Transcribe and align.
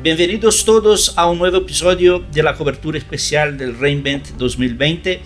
Bienvenidos 0.00 0.64
todos 0.64 1.14
a 1.18 1.28
un 1.28 1.38
nuevo 1.38 1.56
episodio 1.56 2.20
de 2.20 2.44
la 2.44 2.54
cobertura 2.54 2.96
especial 2.96 3.58
del 3.58 3.76
Reinvent 3.76 4.28
2020 4.36 5.20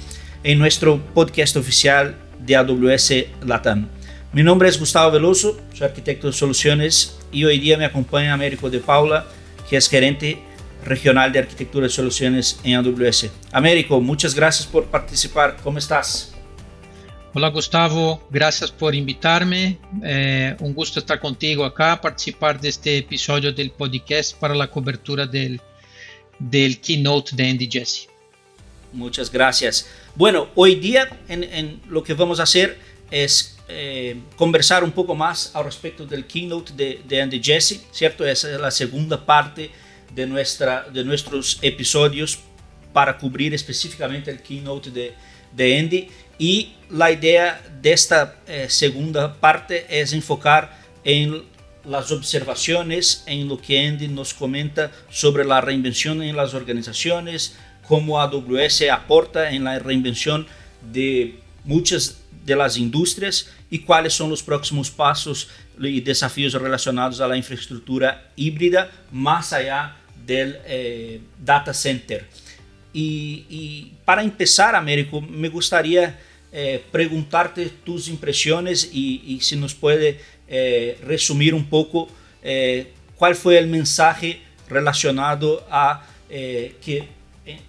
en 0.44 0.58
nuestro 0.58 0.98
podcast 1.12 1.58
oficial 1.58 2.16
de 2.38 2.56
AWS 2.56 3.12
Latam. 3.44 3.88
Mi 4.32 4.42
nombre 4.42 4.70
es 4.70 4.78
Gustavo 4.78 5.10
Veloso, 5.10 5.60
soy 5.74 5.88
arquitecto 5.88 6.28
de 6.28 6.32
soluciones 6.32 7.18
y 7.30 7.44
hoy 7.44 7.58
día 7.58 7.76
me 7.76 7.84
acompaña 7.84 8.32
Américo 8.32 8.70
de 8.70 8.78
Paula, 8.78 9.26
que 9.68 9.76
es 9.76 9.90
gerente 9.90 10.38
regional 10.86 11.32
de 11.32 11.40
arquitectura 11.40 11.84
de 11.84 11.92
soluciones 11.92 12.58
en 12.64 12.76
AWS. 12.76 13.30
Américo, 13.52 14.00
muchas 14.00 14.34
gracias 14.34 14.66
por 14.66 14.86
participar. 14.86 15.58
¿Cómo 15.62 15.76
estás? 15.76 16.31
Hola 17.34 17.48
Gustavo, 17.48 18.22
gracias 18.30 18.70
por 18.70 18.94
invitarme. 18.94 19.78
Eh, 20.04 20.54
un 20.60 20.74
gusto 20.74 20.98
estar 20.98 21.18
contigo 21.18 21.64
acá, 21.64 21.98
participar 21.98 22.60
de 22.60 22.68
este 22.68 22.98
episodio 22.98 23.50
del 23.54 23.70
podcast 23.70 24.36
para 24.36 24.54
la 24.54 24.70
cobertura 24.70 25.24
del, 25.26 25.58
del 26.38 26.78
keynote 26.78 27.34
de 27.34 27.48
Andy 27.48 27.70
Jesse. 27.72 28.06
Muchas 28.92 29.32
gracias. 29.32 29.88
Bueno, 30.14 30.50
hoy 30.54 30.74
día 30.74 31.08
en, 31.26 31.80
lo 31.88 32.02
que 32.02 32.12
vamos 32.12 32.38
a 32.38 32.42
hacer 32.42 32.78
es 33.10 33.56
eh, 33.66 34.20
conversar 34.36 34.84
un 34.84 34.92
poco 34.92 35.14
más 35.14 35.56
al 35.56 35.64
respecto 35.64 36.04
del 36.04 36.26
keynote 36.26 36.74
de, 36.74 37.00
de 37.08 37.22
Andy 37.22 37.42
Jesse, 37.42 37.82
¿cierto? 37.92 38.26
Esa 38.26 38.52
es 38.52 38.60
la 38.60 38.70
segunda 38.70 39.24
parte 39.24 39.70
de, 40.14 40.26
nuestra, 40.26 40.86
de 40.92 41.02
nuestros 41.02 41.58
episodios 41.62 42.40
para 42.92 43.16
cubrir 43.16 43.54
específicamente 43.54 44.30
el 44.30 44.42
keynote 44.42 44.90
de, 44.90 45.14
de 45.56 45.78
Andy. 45.78 46.08
Y 46.42 46.72
la 46.90 47.12
idea 47.12 47.62
de 47.80 47.92
esta 47.92 48.34
eh, 48.48 48.66
segunda 48.68 49.34
parte 49.34 49.86
es 49.88 50.12
enfocar 50.12 50.76
en 51.04 51.44
las 51.84 52.10
observaciones, 52.10 53.22
en 53.28 53.46
lo 53.46 53.62
que 53.62 53.86
Andy 53.86 54.08
nos 54.08 54.34
comenta 54.34 54.90
sobre 55.08 55.44
la 55.44 55.60
reinvención 55.60 56.20
en 56.20 56.34
las 56.34 56.52
organizaciones, 56.54 57.56
cómo 57.86 58.20
AWS 58.20 58.90
aporta 58.90 59.52
en 59.52 59.62
la 59.62 59.78
reinvención 59.78 60.48
de 60.92 61.38
muchas 61.62 62.18
de 62.44 62.56
las 62.56 62.76
industrias 62.76 63.48
y 63.70 63.78
cuáles 63.78 64.12
son 64.12 64.28
los 64.28 64.42
próximos 64.42 64.90
pasos 64.90 65.48
y 65.78 66.00
desafíos 66.00 66.54
relacionados 66.54 67.20
a 67.20 67.28
la 67.28 67.36
infraestructura 67.36 68.32
híbrida 68.34 68.90
más 69.12 69.52
allá 69.52 69.94
del 70.26 70.58
eh, 70.66 71.20
data 71.38 71.72
center. 71.72 72.26
Y, 72.92 73.46
y, 73.48 73.92
para 74.04 74.24
empezar, 74.24 74.74
Américo, 74.74 75.20
me 75.20 75.48
gustaría 75.48 76.18
eh, 76.54 76.84
preguntarte 76.92 77.70
tus 77.82 78.08
impresiones 78.08 78.90
y, 78.92 79.22
y, 79.26 79.40
si 79.40 79.56
nos 79.56 79.72
puede 79.72 80.20
eh, 80.46 80.98
resumir 81.02 81.54
un 81.54 81.64
poco 81.64 82.10
eh, 82.42 82.92
cuál 83.16 83.34
fue 83.36 83.56
el 83.56 83.68
mensaje 83.68 84.42
relacionado 84.68 85.66
a 85.70 86.06
que 86.28 87.08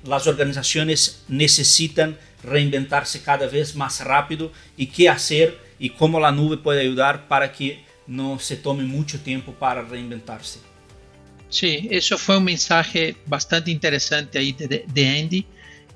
las 0.06 0.26
organizaciones 0.28 1.24
necesitan 1.28 2.18
reinventarse 2.44 3.22
cada 3.22 3.48
vez 3.48 3.76
más 3.76 4.02
rápido 4.02 4.54
y 4.78 4.88
qué 4.88 5.10
hacer 5.10 5.58
y 5.80 5.90
cómo 5.90 6.18
la 6.18 6.32
nube 6.32 6.56
puede 6.56 6.80
ayudar 6.82 7.28
para 7.28 7.52
que 7.52 7.84
no 8.08 8.40
se 8.40 8.56
tome 8.56 8.84
mucho 8.84 9.20
tiempo 9.20 9.52
para 9.54 9.82
reinventarse. 9.82 10.60
Sí, 11.50 11.90
eso 11.92 12.18
fue 12.18 12.38
un 12.38 12.46
mensaje 12.46 13.18
bastante 13.26 13.70
interesante 13.70 14.40
ahí 14.40 14.54
de, 14.54 14.86
de 14.88 15.20
Andy 15.20 15.46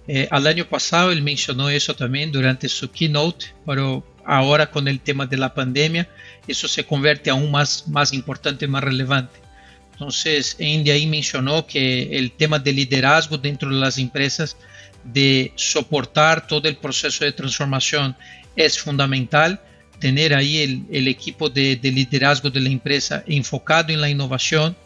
eh, 0.08 0.28
al 0.32 0.48
año 0.48 0.66
pasado 0.66 1.12
él 1.12 1.22
mencionó 1.22 1.70
eso 1.70 1.96
también 1.96 2.32
durante 2.32 2.70
su 2.70 2.90
keynote, 2.90 3.48
pero 3.66 4.06
ahora 4.26 4.70
con 4.72 4.88
el 4.88 5.00
tema 5.00 5.26
de 5.26 5.38
la 5.38 5.54
pandemia 5.54 6.08
eso 6.48 6.68
se 6.68 6.86
convierte 6.86 7.30
aún 7.30 7.52
más, 7.52 7.88
más 7.88 8.14
importante, 8.14 8.68
más 8.68 8.84
relevante. 8.84 9.40
Entonces, 9.94 10.56
Andy 10.60 10.92
ahí 10.92 11.08
mencionó 11.08 11.66
que 11.66 12.18
el 12.18 12.32
tema 12.32 12.60
de 12.60 12.72
liderazgo 12.72 13.38
dentro 13.38 13.70
de 13.70 13.78
las 13.78 13.98
empresas, 13.98 14.56
de 15.04 15.52
soportar 15.56 16.46
todo 16.46 16.70
el 16.70 16.78
proceso 16.78 17.26
de 17.26 17.32
transformación, 17.32 18.16
es 18.56 18.80
fundamental. 18.80 19.60
Tener 20.00 20.36
ahí 20.36 20.58
el, 20.58 20.84
el 20.92 21.08
equipo 21.08 21.50
de, 21.50 21.78
de 21.78 21.92
liderazgo 21.92 22.52
de 22.52 22.62
la 22.62 22.70
empresa 22.70 23.24
enfocado 23.26 23.92
en 23.92 24.00
la 24.00 24.10
innovación, 24.10 24.78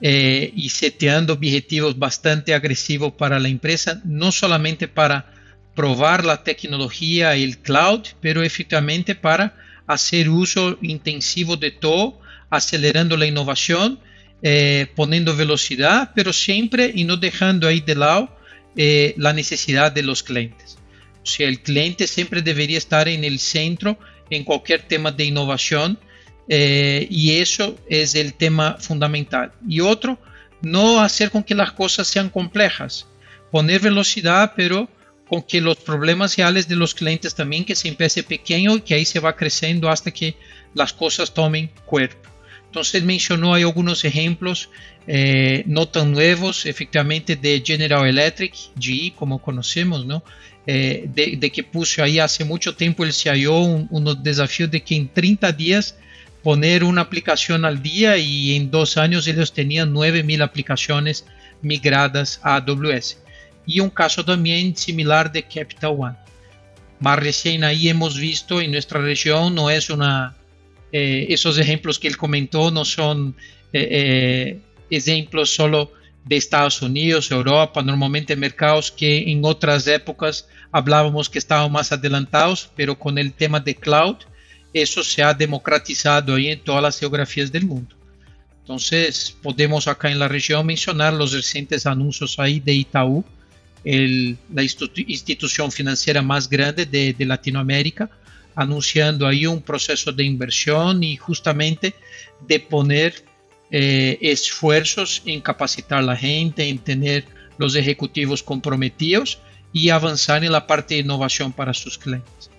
eh, 0.00 0.52
y 0.54 0.68
seteando 0.68 1.34
objetivos 1.34 1.98
bastante 1.98 2.54
agresivos 2.54 3.12
para 3.12 3.38
la 3.38 3.48
empresa, 3.48 4.00
no 4.04 4.32
solamente 4.32 4.88
para 4.88 5.32
probar 5.74 6.24
la 6.24 6.42
tecnología 6.42 7.36
y 7.36 7.44
el 7.44 7.58
cloud, 7.58 8.02
pero 8.20 8.42
efectivamente 8.42 9.14
para 9.14 9.56
hacer 9.86 10.28
uso 10.28 10.78
intensivo 10.82 11.56
de 11.56 11.70
todo, 11.70 12.20
acelerando 12.50 13.16
la 13.16 13.26
innovación, 13.26 13.98
eh, 14.42 14.86
poniendo 14.94 15.34
velocidad, 15.34 16.12
pero 16.14 16.32
siempre 16.32 16.92
y 16.94 17.04
no 17.04 17.16
dejando 17.16 17.66
ahí 17.66 17.80
de 17.80 17.94
lado 17.94 18.36
eh, 18.76 19.14
la 19.16 19.32
necesidad 19.32 19.92
de 19.92 20.02
los 20.02 20.22
clientes. 20.22 20.78
O 21.22 21.26
sea, 21.26 21.48
el 21.48 21.60
cliente 21.60 22.06
siempre 22.06 22.42
debería 22.42 22.78
estar 22.78 23.08
en 23.08 23.24
el 23.24 23.38
centro 23.38 23.98
en 24.30 24.44
cualquier 24.44 24.82
tema 24.82 25.10
de 25.10 25.24
innovación 25.24 25.98
eh, 26.48 27.06
y 27.10 27.38
eso 27.38 27.76
es 27.88 28.14
el 28.14 28.34
tema 28.34 28.76
fundamental. 28.78 29.52
Y 29.68 29.80
otro, 29.80 30.18
no 30.62 31.00
hacer 31.00 31.30
con 31.30 31.42
que 31.42 31.54
las 31.54 31.72
cosas 31.72 32.06
sean 32.06 32.28
complejas, 32.28 33.06
poner 33.50 33.80
velocidad, 33.80 34.52
pero 34.56 34.88
con 35.28 35.42
que 35.42 35.60
los 35.60 35.76
problemas 35.76 36.36
reales 36.36 36.68
de 36.68 36.76
los 36.76 36.94
clientes 36.94 37.34
también 37.34 37.64
que 37.64 37.74
se 37.74 37.88
empiece 37.88 38.22
pequeño 38.22 38.76
y 38.76 38.80
que 38.80 38.94
ahí 38.94 39.04
se 39.04 39.20
va 39.20 39.36
creciendo 39.36 39.88
hasta 39.88 40.10
que 40.10 40.36
las 40.74 40.92
cosas 40.92 41.32
tomen 41.32 41.70
cuerpo. 41.86 42.28
Entonces 42.66 43.04
mencionó 43.04 43.54
hay 43.54 43.62
algunos 43.62 44.04
ejemplos 44.04 44.68
eh, 45.06 45.62
no 45.66 45.86
tan 45.86 46.12
nuevos, 46.12 46.66
efectivamente, 46.66 47.36
de 47.36 47.62
General 47.64 48.06
Electric, 48.06 48.54
GE, 48.78 49.12
como 49.14 49.40
conocemos, 49.40 50.04
¿no? 50.04 50.24
Eh, 50.66 51.04
de, 51.06 51.50
que 51.50 51.62
puso 51.62 52.02
ahí 52.02 52.18
hace 52.18 52.42
mucho 52.42 52.74
tiempo 52.74 53.04
el 53.04 53.12
CIO 53.12 53.58
un, 53.58 53.86
un 53.90 54.22
desafío 54.22 54.66
de 54.66 54.82
que 54.82 54.96
en 54.96 55.08
30 55.08 55.52
días 55.52 55.96
poner 56.44 56.84
una 56.84 57.00
aplicación 57.00 57.64
al 57.64 57.82
día 57.82 58.18
y 58.18 58.54
en 58.54 58.70
dos 58.70 58.98
años 58.98 59.26
ellos 59.26 59.54
tenían 59.54 59.94
9000 59.94 60.42
aplicaciones 60.42 61.24
migradas 61.62 62.38
a 62.42 62.56
AWS. 62.56 63.18
Y 63.66 63.80
un 63.80 63.88
caso 63.88 64.24
también 64.24 64.76
similar 64.76 65.32
de 65.32 65.42
Capital 65.42 65.96
One. 65.98 66.16
Más 67.00 67.18
recién 67.18 67.64
ahí 67.64 67.88
hemos 67.88 68.18
visto 68.18 68.60
en 68.60 68.72
nuestra 68.72 69.00
región, 69.00 69.54
no 69.54 69.70
es 69.70 69.88
una, 69.88 70.36
eh, 70.92 71.26
esos 71.30 71.56
ejemplos 71.58 71.98
que 71.98 72.08
él 72.08 72.18
comentó 72.18 72.70
no 72.70 72.84
son 72.84 73.34
eh, 73.72 73.88
eh, 73.90 74.60
ejemplos 74.90 75.48
solo 75.48 75.92
de 76.26 76.36
Estados 76.36 76.82
Unidos, 76.82 77.30
Europa, 77.30 77.82
normalmente 77.82 78.36
mercados 78.36 78.92
que 78.92 79.30
en 79.30 79.44
otras 79.46 79.86
épocas 79.86 80.46
hablábamos 80.72 81.30
que 81.30 81.38
estaban 81.38 81.72
más 81.72 81.90
adelantados, 81.90 82.70
pero 82.76 82.98
con 82.98 83.16
el 83.16 83.32
tema 83.32 83.60
de 83.60 83.74
cloud, 83.74 84.16
eso 84.74 85.04
se 85.04 85.22
ha 85.22 85.32
democratizado 85.32 86.34
ahí 86.34 86.48
en 86.48 86.60
todas 86.60 86.82
las 86.82 86.98
geografías 86.98 87.50
del 87.50 87.64
mundo. 87.64 87.94
Entonces, 88.60 89.36
podemos 89.42 89.86
acá 89.86 90.10
en 90.10 90.18
la 90.18 90.26
región 90.26 90.66
mencionar 90.66 91.12
los 91.12 91.32
recientes 91.32 91.86
anuncios 91.86 92.38
ahí 92.38 92.60
de 92.60 92.74
Itaú, 92.74 93.24
la 93.84 94.62
institución 94.62 95.70
financiera 95.70 96.22
más 96.22 96.48
grande 96.48 96.86
de, 96.86 97.14
Latinoamérica, 97.24 98.10
anunciando 98.54 99.26
ahí 99.26 99.46
un 99.46 99.60
proceso 99.60 100.10
de 100.12 100.24
inversión 100.24 101.02
y 101.02 101.16
justamente 101.16 101.94
de 102.48 102.58
poner 102.58 103.22
eh, 103.70 104.18
esfuerzos 104.22 105.22
en 105.26 105.40
capacitar 105.40 105.98
a 105.98 106.02
la 106.02 106.16
gente, 106.16 106.66
en 106.66 106.78
tener 106.78 107.26
los 107.58 107.76
ejecutivos 107.76 108.42
comprometidos 108.42 109.38
y 109.72 109.90
avanzar 109.90 110.42
en 110.42 110.52
la 110.52 110.66
parte 110.66 110.94
de 110.94 111.00
innovación 111.00 111.52
para 111.52 111.74
sus 111.74 111.98
clientes. 111.98 112.50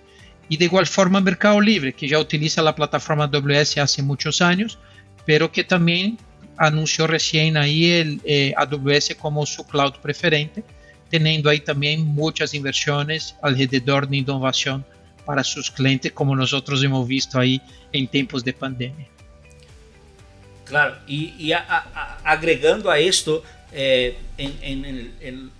Y 0.48 0.56
de 0.56 0.66
igual 0.66 0.86
forma 0.86 1.20
Mercado 1.20 1.60
Libre, 1.60 1.92
que 1.92 2.08
ya 2.08 2.18
utiliza 2.18 2.62
la 2.62 2.74
plataforma 2.74 3.24
AWS 3.24 3.78
hace 3.78 4.02
muchos 4.02 4.40
años, 4.40 4.78
pero 5.24 5.50
que 5.50 5.64
también 5.64 6.18
anunció 6.56 7.06
recién 7.06 7.56
ahí 7.56 7.90
el 7.90 8.20
eh, 8.24 8.54
AWS 8.56 9.16
como 9.18 9.44
su 9.44 9.66
cloud 9.66 9.94
preferente, 10.00 10.62
teniendo 11.10 11.50
ahí 11.50 11.60
también 11.60 12.04
muchas 12.04 12.54
inversiones 12.54 13.34
alrededor 13.42 14.08
de 14.08 14.18
innovación 14.18 14.84
para 15.24 15.42
sus 15.42 15.70
clientes, 15.70 16.12
como 16.12 16.36
nosotros 16.36 16.82
hemos 16.82 17.06
visto 17.06 17.38
ahí 17.38 17.60
en 17.92 18.06
tiempos 18.06 18.44
de 18.44 18.52
pandemia. 18.52 19.06
Claro, 20.64 20.96
y, 21.06 21.52
agregando 22.24 22.90
a 22.90 22.98
esto, 22.98 23.42
eh, 23.72 24.16
en, 24.38 24.84
en, 24.84 25.14
en 25.20 25.50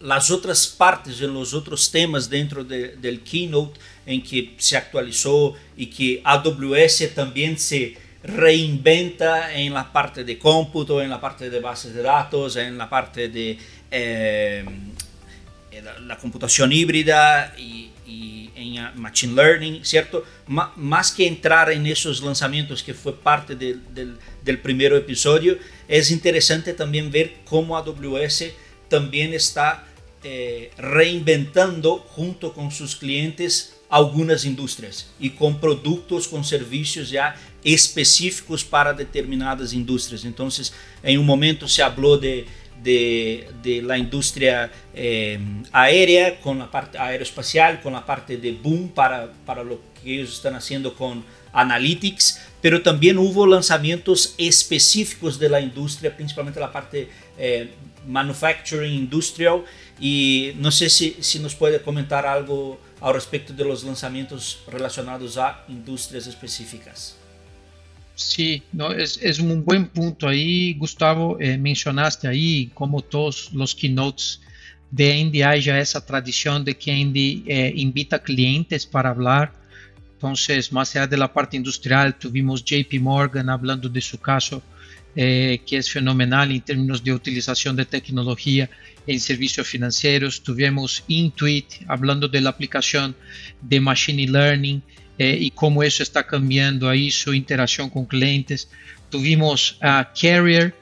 las 0.00 0.30
otras 0.30 0.66
partes, 0.66 1.20
en 1.20 1.32
los 1.32 1.54
otros 1.54 1.90
temas 1.90 2.28
dentro 2.28 2.64
del 2.64 3.20
keynote 3.22 3.78
en 4.06 4.22
que 4.22 4.54
se 4.58 4.76
actualizó 4.76 5.54
y 5.76 5.86
que 5.86 6.20
AWS 6.24 7.14
también 7.14 7.58
se 7.58 7.96
reinventa 8.22 9.54
en 9.54 9.72
la 9.72 9.92
parte 9.92 10.24
de 10.24 10.38
cómputo, 10.38 11.00
en 11.00 11.10
la 11.10 11.20
parte 11.20 11.48
de 11.48 11.60
bases 11.60 11.94
de 11.94 12.02
datos, 12.02 12.56
en 12.56 12.76
la 12.76 12.88
parte 12.88 13.28
de 13.28 13.58
eh, 13.90 14.64
la, 16.02 16.18
computación 16.18 16.72
híbrida 16.72 17.54
y, 17.58 17.88
Machine 18.94 19.34
Learning, 19.34 19.84
¿cierto? 19.84 20.24
más 20.46 21.12
que 21.12 21.26
entrar 21.26 21.70
en 21.70 21.86
esos 21.86 22.22
lanzamientos 22.22 22.82
que 22.82 22.94
fue 22.94 23.14
parte 23.14 23.54
del, 23.54 23.80
del 24.42 24.58
primer 24.58 24.92
episodio, 24.94 25.58
es 25.86 26.10
interesante 26.10 26.72
también 26.72 27.10
ver 27.10 27.36
cómo 27.44 27.76
AWS 27.76 28.44
también 28.90 29.32
está 29.32 29.86
eh, 30.22 30.70
reinventando 30.76 31.96
junto 31.96 32.52
con 32.52 32.70
sus 32.70 32.94
clientes 32.94 33.76
algunas 33.88 34.44
industrias 34.44 35.10
y 35.18 35.30
con 35.30 35.58
productos, 35.58 36.28
con 36.28 36.44
servicios 36.44 37.08
ya 37.08 37.34
específicos 37.64 38.62
para 38.62 38.92
determinadas 38.92 39.72
industrias. 39.72 40.26
Entonces, 40.26 40.74
en 41.02 41.18
un 41.18 41.24
momento 41.24 41.66
se 41.66 41.82
habló 41.82 42.18
de, 42.18 42.46
de, 42.82 43.82
la 43.82 43.96
industria 43.96 44.70
eh, 44.94 45.38
aérea, 45.72 46.40
con 46.40 46.58
la 46.58 46.70
parte 46.70 46.98
aeroespacial, 46.98 47.80
con 47.80 47.92
la 47.92 48.04
parte 48.04 48.36
de 48.36 48.52
boom 48.52 48.90
para, 48.90 49.32
para 49.46 49.64
lo 49.64 49.80
que 50.02 50.14
ellos 50.14 50.34
están 50.34 50.54
haciendo 50.54 50.94
con 50.94 51.24
Analytics, 51.52 52.40
pero 52.60 52.82
también 52.82 53.18
hubo 53.18 53.46
lanzamientos 53.46 54.34
específicos 54.38 55.38
de 55.38 55.48
la 55.48 55.60
industria, 55.60 56.14
principalmente 56.14 56.60
la 56.60 56.70
parte 56.70 57.08
eh, 57.36 57.70
manufacturing 58.06 58.92
industrial, 58.92 59.64
y 60.00 60.52
no 60.56 60.70
sé 60.70 60.88
si, 60.88 61.16
si 61.20 61.38
nos 61.38 61.54
puede 61.54 61.82
comentar 61.82 62.26
algo 62.26 62.80
al 63.00 63.14
respecto 63.14 63.52
de 63.52 63.64
los 63.64 63.84
lanzamientos 63.84 64.60
relacionados 64.68 65.36
a 65.36 65.64
industrias 65.68 66.26
específicas. 66.26 67.16
Sí, 68.14 68.62
es 68.98 69.38
un 69.38 69.64
buen 69.64 69.88
punto 69.88 70.28
ahí, 70.28 70.74
Gustavo. 70.74 71.38
Eh, 71.40 71.56
mencionaste 71.56 72.28
ahí, 72.28 72.70
como 72.74 73.00
todos 73.00 73.50
los 73.54 73.74
keynotes 73.74 74.40
de 74.90 75.44
hay 75.44 75.62
ya 75.62 75.78
esa 75.78 76.04
tradición 76.04 76.64
de 76.64 76.76
que 76.76 76.92
Andy 76.92 77.44
eh, 77.46 77.72
invita 77.76 78.18
clientes 78.18 78.86
para 78.86 79.10
hablar. 79.10 79.52
Entonces, 80.12 80.70
más 80.70 80.94
allá 80.94 81.06
de 81.06 81.16
la 81.16 81.32
parte 81.32 81.56
industrial, 81.56 82.14
tuvimos 82.18 82.62
JP 82.62 83.00
Morgan 83.00 83.48
hablando 83.48 83.88
de 83.88 84.00
su 84.00 84.18
caso 84.18 84.62
eh, 85.16 85.60
que 85.66 85.78
es 85.78 85.90
fenomenal 85.90 86.50
en 86.52 86.60
términos 86.60 87.02
de 87.02 87.12
utilización 87.12 87.76
de 87.76 87.84
tecnología 87.84 88.70
en 89.06 89.18
servicios 89.20 89.66
financieros. 89.66 90.42
Tuvimos 90.42 91.04
Intuit 91.08 91.66
hablando 91.88 92.28
de 92.28 92.40
la 92.40 92.50
aplicación 92.50 93.16
de 93.60 93.80
Machine 93.80 94.28
Learning 94.28 94.82
eh, 95.18 95.36
y 95.40 95.50
cómo 95.50 95.82
eso 95.82 96.02
está 96.02 96.26
cambiando 96.26 96.88
ahí 96.88 97.10
su 97.10 97.34
interacción 97.34 97.90
con 97.90 98.06
clientes. 98.06 98.70
Tuvimos 99.10 99.78
a 99.80 100.12
Carrier 100.18 100.74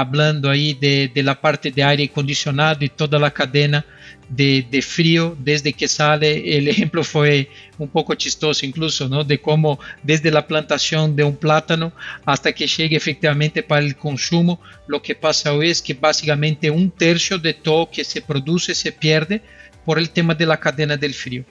hablando 0.00 0.50
ahí 0.50 0.74
de, 0.74 1.10
de, 1.14 1.22
la 1.22 1.40
parte 1.40 1.70
de 1.70 1.82
aire 1.82 2.04
acondicionado 2.04 2.84
y 2.84 2.88
toda 2.90 3.18
la 3.18 3.30
cadena 3.30 3.84
de, 4.28 4.82
frío 4.82 5.36
desde 5.38 5.72
que 5.72 5.88
sale. 5.88 6.58
El 6.58 6.68
ejemplo 6.68 7.02
fue 7.04 7.48
un 7.78 7.88
poco 7.88 8.14
chistoso 8.14 8.66
incluso, 8.66 9.08
¿no? 9.08 9.24
De 9.24 9.40
cómo 9.40 9.78
desde 10.02 10.30
la 10.30 10.46
plantación 10.46 11.16
de 11.16 11.24
un 11.24 11.36
plátano 11.36 11.92
hasta 12.24 12.52
que 12.52 12.66
llegue 12.66 12.96
efectivamente 12.96 13.62
para 13.62 13.84
el 13.84 13.96
consumo, 13.96 14.60
lo 14.86 15.00
que 15.00 15.14
pasa 15.14 15.54
hoy 15.54 15.70
es 15.70 15.80
que 15.80 15.94
básicamente 15.94 16.70
un 16.70 16.90
tercio 16.90 17.38
de 17.38 17.54
todo 17.54 17.90
que 17.90 18.04
se 18.04 18.20
produce 18.20 18.74
se 18.74 18.92
pierde 18.92 19.40
por 19.84 19.98
el 19.98 20.10
tema 20.10 20.34
de 20.34 20.46
la 20.46 20.58
cadena 20.58 20.96
del 20.96 21.14
frío. 21.14 21.44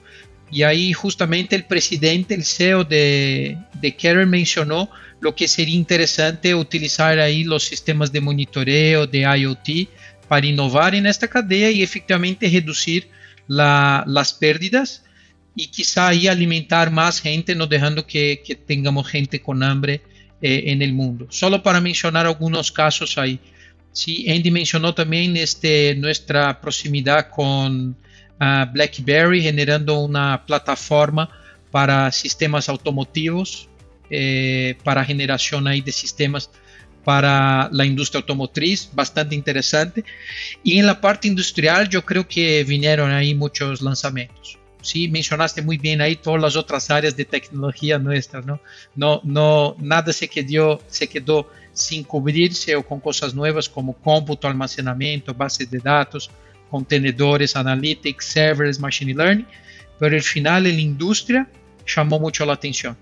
Y 0.50 0.62
ahí 0.62 0.92
justamente 0.92 1.56
el 1.56 1.64
presidente, 1.64 2.34
el 2.34 2.44
CEO 2.44 2.84
de, 2.84 3.58
de 3.80 3.96
Karen 3.96 4.30
mencionó 4.30 4.88
lo 5.20 5.34
que 5.34 5.48
sería 5.48 5.74
interesante 5.74 6.54
utilizar 6.54 7.18
ahí 7.18 7.44
los 7.44 7.64
sistemas 7.64 8.12
de 8.12 8.20
monitoreo 8.20 9.06
de 9.06 9.20
IoT 9.20 9.88
para 10.28 10.46
innovar 10.46 10.94
en 10.94 11.06
esta 11.06 11.28
cadena 11.28 11.70
y 11.70 11.82
efectivamente 11.82 12.48
reducir 12.48 13.08
las 13.46 14.32
pérdidas 14.34 15.04
y 15.54 15.68
quizá 15.68 16.08
ahí 16.08 16.28
alimentar 16.28 16.90
más 16.90 17.20
gente, 17.20 17.54
no 17.54 17.66
dejando 17.66 18.06
que, 18.06 18.42
tengamos 18.66 19.08
gente 19.08 19.40
con 19.40 19.62
hambre 19.62 20.02
eh, 20.42 20.64
en 20.66 20.82
el 20.82 20.92
mundo. 20.92 21.26
Solo 21.30 21.62
para 21.62 21.80
mencionar 21.80 22.26
algunos 22.26 22.70
casos 22.70 23.16
ahí. 23.16 23.40
Sí, 23.92 24.30
Andy 24.30 24.50
mencionó 24.50 24.94
también 24.94 25.34
este, 25.38 25.94
nuestra 25.94 26.60
proximidad 26.60 27.30
con 27.30 27.96
ah, 28.38 28.70
BlackBerry, 28.70 29.40
generando 29.40 29.98
una 30.00 30.44
plataforma 30.44 31.30
para 31.70 32.12
sistemas 32.12 32.68
automotivos, 32.68 33.70
eh, 34.10 34.76
para 34.84 35.04
generación 35.04 35.66
ahí 35.66 35.80
de 35.80 35.92
sistemas 35.92 36.50
para 37.06 37.68
la 37.70 37.86
industria 37.86 38.20
automotriz, 38.20 38.90
bastante 38.92 39.36
interesante. 39.36 40.04
Y 40.64 40.78
en 40.78 40.86
la 40.86 41.00
parte 41.00 41.28
industrial 41.28 41.88
yo 41.88 42.04
creo 42.04 42.26
que 42.26 42.64
vinieron 42.64 43.12
ahí 43.12 43.32
muchos 43.32 43.80
lanzamientos. 43.80 44.58
Sí, 44.82 45.08
mencionaste 45.08 45.62
muy 45.62 45.78
bien 45.78 46.00
ahí 46.00 46.16
todas 46.16 46.40
las 46.40 46.56
otras 46.56 46.90
áreas 46.90 47.16
de 47.16 47.24
tecnología 47.24 47.98
nuestras, 47.98 48.44
¿no? 48.44 48.60
No, 48.94 49.20
no, 49.22 49.76
nada 49.78 50.12
se 50.12 50.28
quedó, 50.28 50.80
se 50.88 51.08
quedó 51.08 51.48
sin 51.72 52.02
cubrirse 52.02 52.74
o 52.74 52.82
con 52.84 53.00
cosas 53.00 53.34
nuevas 53.34 53.68
como 53.68 53.92
cómputo, 53.94 54.48
almacenamiento, 54.48 55.32
bases 55.32 55.70
de 55.70 55.78
datos, 55.78 56.30
contenedores, 56.70 57.54
analytics, 57.54 58.24
servers, 58.24 58.80
machine 58.80 59.14
learning, 59.14 59.46
pero 59.98 60.16
al 60.16 60.22
final 60.22 60.66
en 60.66 60.74
la 60.74 60.82
industria 60.82 61.48
llamó 61.86 62.18
mucho 62.18 62.44
la 62.44 62.54
atención. 62.54 62.96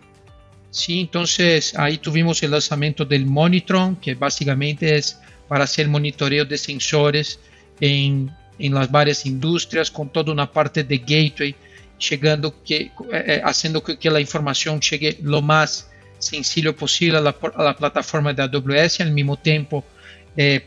Sí, 0.74 1.02
entonces 1.02 1.72
ahí 1.78 1.98
tuvimos 1.98 2.42
el 2.42 2.50
lanzamiento 2.50 3.04
del 3.04 3.26
Monitron, 3.26 3.94
que 3.94 4.16
básicamente 4.16 4.96
es 4.96 5.20
para 5.46 5.62
hacer 5.62 5.86
monitoreo 5.86 6.44
de 6.44 6.58
sensores 6.58 7.38
en, 7.78 8.28
en 8.58 8.74
las 8.74 8.90
varias 8.90 9.24
industrias, 9.24 9.88
con 9.88 10.08
toda 10.08 10.32
una 10.32 10.50
parte 10.50 10.82
de 10.82 10.98
gateway, 10.98 11.54
llegando 12.10 12.60
que, 12.64 12.76
eh, 12.76 12.90
eh, 13.12 13.40
haciendo 13.44 13.84
que, 13.84 13.96
que, 13.96 14.10
la 14.10 14.20
información 14.20 14.80
llegue 14.80 15.16
lo 15.22 15.40
más 15.40 15.92
sencillo 16.18 16.74
posible 16.74 17.18
a 17.18 17.20
la, 17.20 17.36
a 17.54 17.62
la 17.62 17.76
plataforma 17.76 18.32
de 18.32 18.42
AWS, 18.42 19.02
al 19.02 19.12
mismo 19.12 19.36
tiempo 19.36 19.84
eh, 20.36 20.60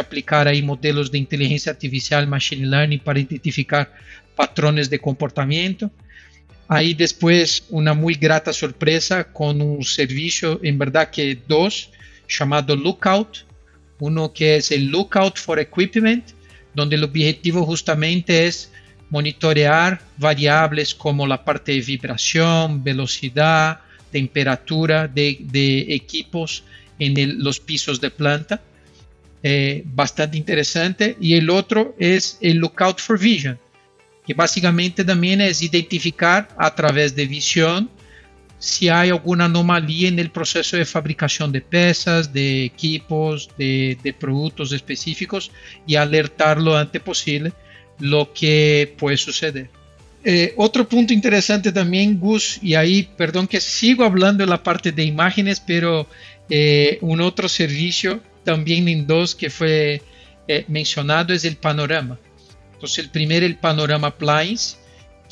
aplicar 0.00 0.48
ahí 0.48 0.60
modelos 0.60 1.12
de 1.12 1.18
inteligencia 1.18 1.70
artificial, 1.70 2.26
machine 2.26 2.66
learning, 2.66 2.98
para 2.98 3.20
identificar 3.20 3.92
patrones 4.34 4.90
de 4.90 4.98
comportamiento. 4.98 5.88
Ahí 6.68 6.94
después 6.94 7.64
una 7.68 7.94
muy 7.94 8.14
grata 8.14 8.52
sorpresa 8.52 9.24
con 9.32 9.60
un 9.60 9.84
servicio, 9.84 10.58
en 10.62 10.78
verdad 10.78 11.10
que 11.10 11.38
dos, 11.46 11.90
llamado 12.28 12.74
Lookout. 12.74 13.46
Uno 13.98 14.32
que 14.32 14.56
es 14.56 14.72
el 14.72 14.88
Lookout 14.88 15.38
for 15.38 15.58
Equipment, 15.58 16.24
donde 16.74 16.96
el 16.96 17.04
objetivo 17.04 17.64
justamente 17.64 18.46
es 18.46 18.70
monitorear 19.08 20.00
variables 20.18 20.94
como 20.94 21.26
la 21.26 21.44
parte 21.44 21.72
de 21.72 21.80
vibración, 21.80 22.82
velocidad, 22.82 23.80
temperatura 24.10 25.08
de, 25.08 25.86
equipos 25.88 26.64
en 26.98 27.42
los 27.42 27.60
pisos 27.60 28.00
de 28.00 28.10
planta. 28.10 28.60
Eh, 29.42 29.82
bastante 29.86 30.36
interesante. 30.36 31.16
Y 31.20 31.34
el 31.34 31.50
otro 31.50 31.94
es 31.98 32.38
el 32.40 32.58
Lookout 32.58 33.00
for 33.00 33.18
Vision, 33.18 33.58
que 34.26 34.34
básicamente 34.34 35.04
también 35.04 35.40
es 35.40 35.62
identificar 35.62 36.48
a 36.58 36.74
través 36.74 37.14
de 37.14 37.26
visión 37.26 37.88
si 38.58 38.88
hay 38.88 39.10
alguna 39.10 39.44
anomalía 39.44 40.08
en 40.08 40.18
el 40.18 40.30
proceso 40.30 40.76
de 40.76 40.84
fabricación 40.84 41.52
de 41.52 41.60
piezas, 41.60 42.32
de 42.32 42.64
equipos, 42.64 43.50
de, 43.58 44.14
productos 44.18 44.72
específicos 44.72 45.50
y 45.86 45.96
alertar 45.96 46.60
lo 46.60 46.76
antes 46.76 47.02
posible 47.02 47.52
lo 47.98 48.32
que 48.32 48.94
puede 48.98 49.16
suceder. 49.16 49.70
Eh, 50.24 50.54
otro 50.56 50.88
punto 50.88 51.12
interesante 51.12 51.70
también, 51.70 52.18
Gus, 52.18 52.58
y 52.60 52.74
ahí, 52.74 53.08
perdón 53.16 53.46
que 53.46 53.60
sigo 53.60 54.04
hablando 54.04 54.44
de 54.44 54.50
la 54.50 54.62
parte 54.62 54.90
de 54.90 55.04
imágenes, 55.04 55.62
pero 55.64 56.08
eh, 56.50 56.98
un 57.00 57.20
otro 57.20 57.48
servicio 57.48 58.20
también 58.42 58.88
en 58.88 59.06
dos 59.06 59.34
que 59.34 59.50
fue 59.50 60.02
eh, 60.48 60.64
mencionado 60.68 61.32
es 61.32 61.44
el 61.44 61.56
panorama. 61.56 62.18
Entonces 62.76 62.98
el 62.98 63.10
primero, 63.10 63.46
el 63.46 63.56
Panorama 63.56 64.08
Appliance, 64.08 64.76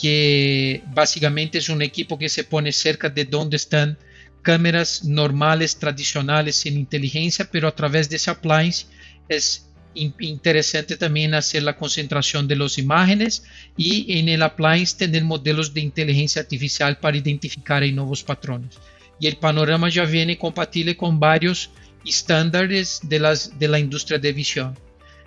que 0.00 0.82
básicamente 0.94 1.58
es 1.58 1.68
un 1.68 1.82
equipo 1.82 2.18
que 2.18 2.30
se 2.30 2.44
pone 2.44 2.72
cerca 2.72 3.10
de 3.10 3.26
donde 3.26 3.56
están 3.56 3.98
cámaras 4.42 5.04
normales, 5.04 5.76
tradicionales, 5.76 6.56
sin 6.56 6.76
inteligencia, 6.78 7.48
pero 7.50 7.68
a 7.68 7.74
través 7.74 8.08
de 8.08 8.16
ese 8.16 8.30
appliance 8.30 8.86
es 9.28 9.66
interesante 9.94 10.96
también 10.96 11.34
hacer 11.34 11.62
la 11.62 11.76
concentración 11.76 12.48
de 12.48 12.56
las 12.56 12.78
imágenes 12.78 13.44
y 13.76 14.18
en 14.18 14.28
el 14.28 14.42
appliance 14.42 14.96
tener 14.96 15.22
modelos 15.22 15.72
de 15.72 15.82
inteligencia 15.82 16.42
artificial 16.42 16.98
para 16.98 17.16
identificar 17.16 17.82
nuevos 17.92 18.24
patrones. 18.24 18.78
Y 19.20 19.28
el 19.28 19.36
panorama 19.36 19.88
ya 19.88 20.04
viene 20.04 20.36
compatible 20.36 20.96
con 20.96 21.20
varios 21.20 21.70
estándares 22.04 23.00
de, 23.04 23.20
las, 23.20 23.58
de 23.58 23.68
la 23.68 23.78
industria 23.78 24.18
de 24.18 24.32
visión. 24.32 24.78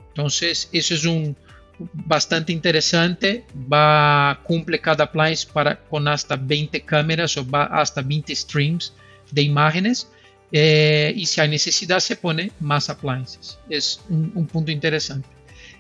Entonces, 0.09 0.69
eso 0.73 0.93
es 0.93 1.05
un, 1.05 1.37
bastante 1.79 2.51
interesante. 2.51 3.45
Va, 3.71 4.39
cumple 4.43 4.79
cada 4.79 5.05
appliance 5.05 5.47
para, 5.51 5.77
con 5.77 6.07
hasta 6.07 6.35
20 6.35 6.81
cámaras 6.81 7.37
o 7.37 7.47
va 7.47 7.65
hasta 7.65 8.01
20 8.01 8.35
streams 8.35 8.93
de 9.31 9.41
imágenes. 9.41 10.09
Eh, 10.51 11.13
y 11.15 11.25
si 11.25 11.41
hay 11.41 11.49
necesidad 11.49 11.99
se 11.99 12.15
pone 12.15 12.51
más 12.59 12.89
appliances. 12.89 13.59
Es 13.69 14.01
un, 14.09 14.47
punto 14.47 14.71
interesante. 14.71 15.27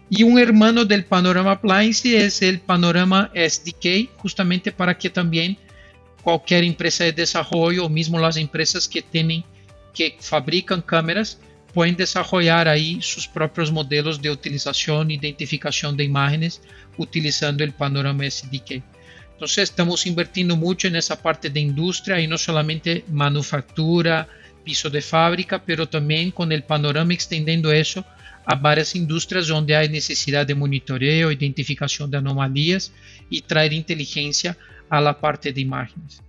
Y 0.09 0.23
un 0.23 0.39
hermano 0.39 0.85
del 0.85 1.05
Panorama 1.05 1.51
Appliance 1.51 2.17
es 2.17 2.41
el 2.41 2.59
Panorama 2.59 3.31
SDK, 3.33 4.09
justamente 4.17 4.71
para 4.71 4.97
que 4.97 5.09
también 5.09 5.57
cualquier 6.21 6.63
empresa 6.63 7.03
de 7.03 7.13
desarrollo 7.13 7.85
o 7.85 7.89
mismo 7.89 8.19
las 8.19 8.37
empresas 8.37 8.87
que 8.87 9.01
tienen 9.01 9.43
que 9.93 10.17
fabrican 10.19 10.81
cámaras 10.81 11.39
pueden 11.77 11.95
desarrollar 11.95 12.67
ahí 12.67 12.97
sus 13.03 13.27
propios 13.27 13.71
modelos 13.71 14.19
de 14.19 14.31
utilización, 14.31 15.11
identificación 15.11 15.95
de 15.95 16.05
imágenes 16.05 16.59
utilizando 16.97 17.63
el 17.63 17.71
Panorama 17.71 18.23
SDK. 18.27 18.81
Entonces 19.33 19.69
estamos 19.69 20.07
invirtiendo 20.07 20.55
mucho 20.55 20.87
en 20.87 20.95
esa 20.95 21.21
parte 21.21 21.51
de 21.51 21.59
industria 21.59 22.19
y 22.19 22.25
no 22.25 22.39
solamente 22.39 23.05
manufactura, 23.09 24.27
piso 24.63 24.89
de 24.89 25.03
fábrica, 25.03 25.61
pero 25.63 25.87
también 25.87 26.31
con 26.31 26.51
el 26.51 26.63
panorama 26.63 27.13
extendiendo 27.13 27.71
eso 27.71 28.03
a 28.43 28.55
varias 28.55 28.95
industrias 28.95 29.45
donde 29.45 29.75
hay 29.75 29.87
necesidad 29.87 30.47
de 30.47 30.55
monitoreo, 30.55 31.31
identificación 31.31 32.09
de 32.09 32.17
anomalías 32.17 32.91
y 33.29 33.41
traer 33.41 33.73
inteligencia 33.73 34.57
a 34.89 34.99
la 34.99 35.19
parte 35.19 35.53
de 35.53 35.61
imágenes. 35.61 36.23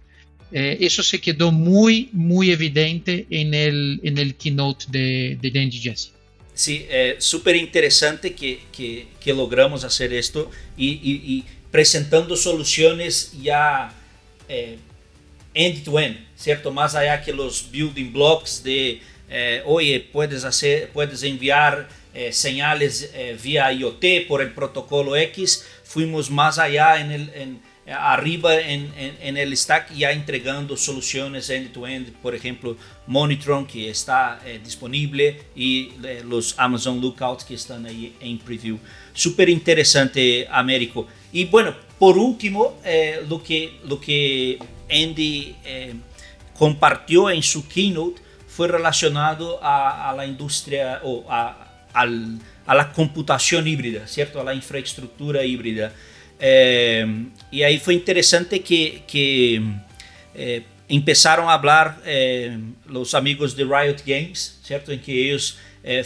Eh, 0.53 0.79
eso 0.81 1.03
se 1.03 1.21
quedó 1.21 1.53
muy, 1.53 2.09
muy 2.13 2.51
evidente 2.51 3.27
en 3.31 3.55
el, 3.55 4.01
en 4.03 4.19
el 4.19 4.35
keynote 4.35 4.87
de, 4.89 5.39
de 5.41 5.61
Andy 5.61 5.79
Jesse. 5.79 6.13
Sí, 6.55 6.87
eh, 6.89 7.17
súper 7.19 7.55
interesante 7.57 8.35
que, 8.35 8.61
que, 8.73 9.07
logramos 9.33 9.85
hacer 9.85 10.13
esto 10.15 10.51
y, 10.77 11.45
presentando 11.71 12.35
soluciones 12.35 13.33
ya 13.43 13.93
eh, 14.49 14.79
end-to-end, 15.53 16.17
-end, 16.17 16.25
¿cierto? 16.35 16.73
Más 16.73 16.95
allá 16.95 17.23
que 17.23 17.33
los 17.33 17.71
building 17.71 18.11
blocks 18.11 18.63
de, 18.65 19.01
eh, 19.31 19.63
oye, 19.67 20.01
puedes, 20.01 20.45
hacer, 20.45 20.89
puedes 20.91 21.23
enviar 21.23 21.89
eh, 22.15 22.33
señales 22.33 23.11
eh, 23.15 23.37
vía 23.43 23.71
IoT 23.73 24.27
por 24.27 24.41
el 24.41 24.53
protocolo 24.53 25.17
X, 25.17 25.67
fuimos 25.85 26.31
más 26.31 26.59
allá 26.59 27.01
en 27.01 27.13
el, 27.13 27.59
arriba 27.91 28.61
en, 28.61 29.37
el 29.37 29.57
stack 29.57 29.95
ya 29.95 30.13
entregando 30.13 30.77
soluciones 30.77 31.49
end-to-end, 31.51 32.09
-end, 32.09 32.13
por 32.21 32.35
ejemplo, 32.35 32.77
Monitron 33.07 33.67
que 33.67 33.89
está 33.89 34.41
eh, 34.45 34.61
disponible 34.63 35.41
y 35.57 35.93
eh, 36.05 36.23
los 36.25 36.55
Amazon 36.59 37.01
Lookouts 37.01 37.45
que 37.45 37.55
están 37.55 37.87
ahí 37.87 38.15
en 38.21 38.39
preview. 38.39 38.79
Súper 39.13 39.49
interesante, 39.49 40.47
Américo. 40.51 41.07
Y 41.33 41.47
bueno, 41.47 41.75
por 41.99 42.19
último, 42.19 42.79
eh, 42.85 43.23
lo, 43.29 43.43
que, 43.43 43.79
lo 43.85 44.01
que 44.01 44.59
Andy 44.91 45.55
compartió 46.59 47.31
en 47.31 47.43
su 47.43 47.67
keynote 47.67 48.21
fue 48.47 48.69
relacionado 48.69 49.59
a, 49.63 50.13
la 50.17 50.27
industria 50.27 51.01
o 51.05 51.25
a, 51.31 51.87
a, 51.95 52.75
la 52.75 52.93
computación 52.93 53.67
híbrida, 53.67 54.07
¿cierto? 54.07 54.41
A 54.41 54.45
la 54.45 54.55
infraestructura 54.55 55.45
híbrida. 55.45 55.93
Eh, 56.41 57.27
y 57.51 57.63
ahí 57.63 57.79
fue 57.79 57.95
interesante 57.95 58.61
que, 58.61 59.03
que 59.07 59.63
eh, 60.35 60.65
empezaron 60.89 61.49
a 61.49 61.55
hablar 61.55 62.01
eh, 62.05 62.59
los 62.87 63.15
amigos 63.15 63.57
de 63.57 63.65
Riot 63.65 64.03
Games, 64.07 64.59
¿cierto? 64.63 64.93
En 64.93 65.01
que 65.01 65.31
ellos 65.31 65.59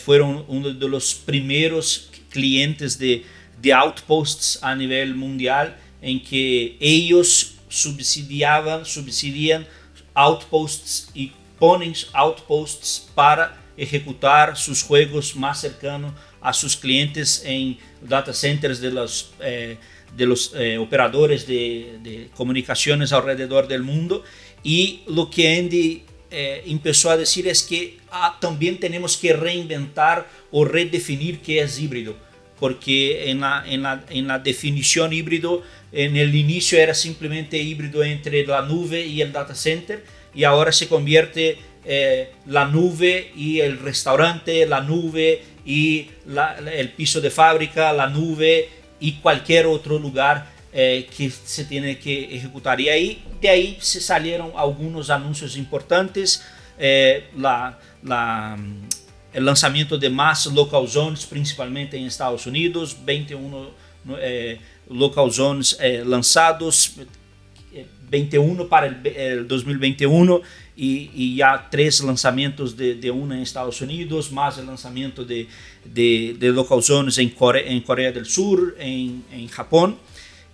fueron 0.04 0.44
uno 0.46 0.72
de 0.72 0.88
los 0.88 1.12
primeros 1.12 2.08
clientes 2.30 2.96
de, 2.96 3.24
de 3.60 3.72
outposts 3.72 4.62
a 4.62 4.76
nivel 4.76 5.14
mundial, 5.16 5.76
en 6.00 6.22
que 6.22 6.76
ellos 6.78 7.56
subsidiaban, 7.68 8.84
subsidian 8.84 9.66
outposts 10.14 11.10
y 11.14 11.32
ponen 11.58 11.94
outposts 12.12 13.08
para 13.14 13.58
ejecutar 13.76 14.56
sus 14.56 14.82
juegos 14.82 15.34
más 15.34 15.60
cercanos 15.60 16.12
a 16.40 16.52
sus 16.52 16.76
clientes 16.76 17.42
en 17.44 17.78
data 18.00 18.32
centers 18.34 18.80
de 18.80 18.90
los, 18.90 19.32
eh, 19.40 19.78
de 20.16 20.26
los 20.26 20.52
eh, 20.54 20.78
operadores 20.78 21.46
de, 21.46 22.28
comunicaciones 22.36 23.12
alrededor 23.12 23.68
del 23.68 23.82
mundo. 23.82 24.22
Y 24.62 25.00
lo 25.06 25.30
que 25.30 25.58
Andy 25.58 26.02
eh, 26.30 26.62
empezó 26.66 27.10
a 27.10 27.16
decir 27.16 27.48
es 27.48 27.62
que 27.62 27.98
ah, 28.10 28.38
también 28.40 28.78
tenemos 28.78 29.16
que 29.16 29.32
reinventar 29.32 30.28
o 30.50 30.64
redefinir 30.64 31.40
qué 31.40 31.60
es 31.60 31.78
híbrido, 31.80 32.16
porque 32.58 33.30
en 33.30 33.40
la, 33.40 33.64
en 33.66 33.82
la, 33.82 34.04
en 34.10 34.26
la 34.26 34.38
definición 34.38 35.12
híbrido 35.12 35.62
en 35.92 36.16
el 36.16 36.34
inicio 36.34 36.78
era 36.78 36.94
simplemente 36.94 37.58
híbrido 37.58 38.02
entre 38.02 38.46
la 38.46 38.62
nube 38.62 39.04
y 39.04 39.20
el 39.20 39.32
data 39.32 39.54
center 39.54 40.04
y 40.34 40.44
ahora 40.44 40.72
se 40.72 40.88
convierte 40.88 41.58
eh, 41.84 42.30
la 42.46 42.66
nube 42.66 43.32
y 43.36 43.60
el 43.60 43.78
restaurante, 43.78 44.66
la 44.66 44.80
nube 44.80 45.42
y 45.66 46.08
el 46.26 46.90
piso 46.90 47.20
de 47.20 47.30
fábrica, 47.30 47.92
la 47.92 48.08
nube 48.08 48.68
e 49.02 49.12
qualquer 49.12 49.66
outro 49.66 49.98
lugar 49.98 50.50
é, 50.72 51.02
que 51.02 51.28
se 51.28 51.64
tenha 51.64 51.94
que 51.94 52.28
executar. 52.30 52.80
E 52.80 52.88
aí, 52.88 53.22
de 53.40 53.48
aí 53.48 53.76
se 53.80 54.00
saíram 54.00 54.52
alguns 54.54 55.10
anúncios 55.10 55.56
importantes, 55.56 56.42
eh, 56.78 57.24
lá 57.36 57.78
hum, 58.02 58.80
la, 59.34 59.98
de 59.98 60.08
mais 60.08 60.46
local 60.46 60.86
zones, 60.86 61.24
principalmente 61.24 61.96
em 61.96 62.06
Estados 62.06 62.46
Unidos, 62.46 62.96
21 63.04 63.66
eh, 64.08 64.18
é, 64.18 64.58
local 64.88 65.28
zones 65.28 65.76
lançados, 66.04 66.96
2021 68.12 68.68
para 68.68 68.86
el, 68.86 69.06
el 69.06 69.48
2021 69.48 70.42
y, 70.76 71.10
y, 71.14 71.36
ya 71.36 71.68
tres 71.70 72.02
lanzamientos 72.02 72.76
de, 72.76 72.94
de, 72.94 73.10
una 73.10 73.36
en 73.36 73.42
Estados 73.42 73.80
Unidos, 73.80 74.30
más 74.32 74.58
el 74.58 74.66
lanzamiento 74.66 75.24
de, 75.24 75.46
de, 75.84 76.36
de 76.38 76.48
Local 76.50 76.82
Zones 76.82 77.18
en 77.18 77.30
Corea, 77.30 77.64
en 77.66 77.80
Corea 77.80 78.12
del 78.12 78.26
Sur, 78.26 78.76
en, 78.78 79.24
en 79.32 79.48
Japón. 79.48 79.96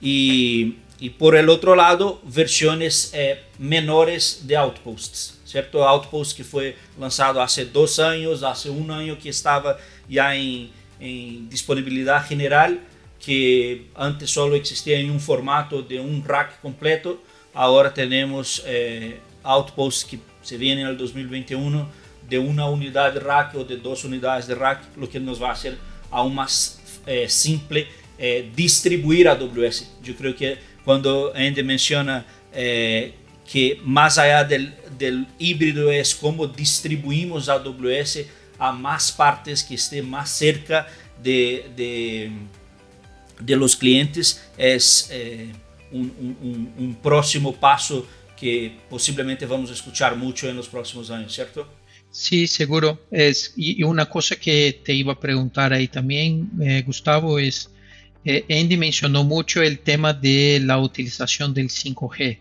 Y, 0.00 0.76
y, 1.00 1.10
por 1.10 1.36
el 1.36 1.48
otro 1.48 1.74
lado, 1.74 2.20
versiones 2.24 3.12
eh, 3.14 3.40
menores 3.58 4.44
de 4.46 4.56
Outposts, 4.56 5.40
¿cierto? 5.44 5.86
Outposts 5.86 6.34
que 6.34 6.44
fue 6.44 6.76
lanzado 6.98 7.40
hace 7.40 7.64
dos 7.64 7.98
años, 7.98 8.42
hace 8.42 8.70
un 8.70 8.90
año 8.90 9.18
que 9.18 9.28
estaba 9.28 9.78
ya 10.08 10.34
en, 10.34 10.70
en 11.00 11.48
disponibilidad 11.48 12.26
general 12.26 12.80
que 13.24 13.86
antes 13.96 14.30
solo 14.30 14.54
existía 14.54 14.98
en 14.98 15.10
un 15.10 15.20
formato 15.20 15.82
de 15.82 15.98
un 15.98 16.24
rack 16.24 16.60
completo 16.60 17.20
ahora 17.58 17.92
tenemos 17.92 18.62
eh, 18.66 19.18
outposts 19.42 20.04
que 20.04 20.20
se 20.42 20.56
vienen 20.56 20.86
al 20.86 20.96
2021 20.96 21.88
de 22.28 22.38
una 22.38 22.66
unidad 22.66 23.12
de 23.12 23.18
rack 23.18 23.56
o 23.56 23.64
de 23.64 23.76
dos 23.76 24.04
unidades 24.04 24.46
de 24.46 24.54
rack, 24.54 24.96
lo 24.96 25.10
que 25.10 25.18
nos 25.18 25.42
va 25.42 25.48
a 25.48 25.52
hacer 25.54 25.76
aún 26.12 26.36
más 26.36 26.80
eh, 27.04 27.28
simple 27.28 27.88
eh, 28.16 28.48
distribuir 28.54 29.28
AWS. 29.28 29.90
Yo 30.04 30.14
creo 30.14 30.36
que 30.36 30.56
cuando 30.84 31.32
Andy 31.34 31.64
menciona 31.64 32.24
que 32.52 33.80
más 33.82 34.18
allá 34.18 34.44
del, 34.44 35.26
híbrido 35.38 35.90
es 35.90 36.14
cómo 36.14 36.46
distribuimos 36.46 37.48
AWS 37.48 38.20
a 38.58 38.70
más 38.70 39.10
partes 39.10 39.64
que 39.64 39.74
esté 39.74 40.00
más 40.00 40.30
cerca 40.30 40.86
de, 41.22 41.70
de 41.76 42.30
de 43.40 43.56
los 43.56 43.76
clientes 43.76 44.42
es 44.56 45.10
un, 45.92 46.36
un, 46.42 46.72
un, 46.76 46.94
próximo 46.96 47.54
paso 47.54 48.06
que 48.38 48.78
posiblemente 48.88 49.46
vamos 49.46 49.70
a 49.70 49.72
escuchar 49.72 50.16
mucho 50.16 50.48
en 50.48 50.56
los 50.56 50.68
próximos 50.68 51.10
años, 51.10 51.32
¿cierto? 51.32 51.68
Sí, 52.10 52.46
seguro. 52.46 53.00
Es, 53.10 53.52
y, 53.56 53.82
una 53.82 54.06
cosa 54.06 54.36
que 54.36 54.80
te 54.84 54.94
iba 54.94 55.12
a 55.12 55.20
preguntar 55.20 55.72
ahí 55.72 55.88
también, 55.88 56.50
eh, 56.60 56.82
Gustavo, 56.86 57.38
es, 57.38 57.70
eh, 58.24 58.44
Andy 58.48 58.76
mencionó 58.76 59.24
mucho 59.24 59.62
el 59.62 59.80
tema 59.80 60.12
de 60.12 60.60
la 60.64 60.78
utilización 60.78 61.52
del 61.52 61.68
5G 61.68 62.38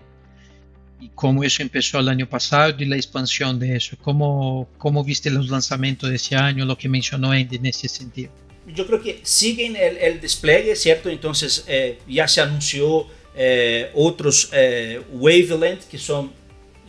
y 1.00 1.10
cómo 1.10 1.44
eso 1.44 1.62
empezó 1.62 2.00
el 2.00 2.10
año 2.10 2.28
pasado 2.28 2.74
y 2.78 2.86
la 2.86 2.96
expansión 2.96 3.60
de 3.60 3.76
eso. 3.76 3.98
¿Cómo, 4.02 4.68
cómo 4.78 5.04
viste 5.04 5.30
los 5.30 5.50
lanzamientos 5.50 6.10
de 6.10 6.16
ese 6.16 6.36
año, 6.36 6.66
lo 6.66 6.78
que 6.78 6.90
mencionó 6.90 7.32
Andy 7.32 7.58
en 7.58 7.66
ese 7.68 7.88
sentido? 7.88 8.32
yo 8.74 8.86
creo 8.86 9.02
que 9.02 9.22
siguen 9.24 9.76
el, 9.76 9.98
el 9.98 10.22
despliegue, 10.22 10.76
¿cierto? 10.76 11.10
Entonces 11.10 11.64
eh, 11.68 12.00
ya 12.08 12.28
se 12.28 12.42
anunció 12.42 13.08
eh, 13.38 13.92
otros 13.94 14.50
eh, 14.52 15.00
wavelength, 15.14 15.84
que 15.84 16.00
son 16.00 16.32